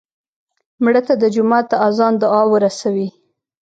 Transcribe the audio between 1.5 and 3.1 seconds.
د اذان دعا ورسوې